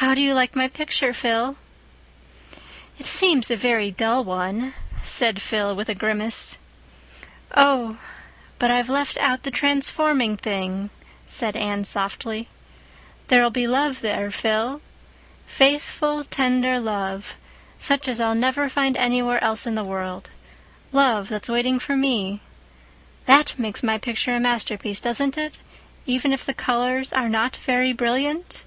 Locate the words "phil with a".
5.40-5.94